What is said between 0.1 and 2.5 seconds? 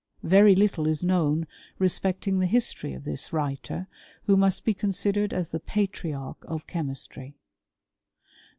* Very little is known respecting the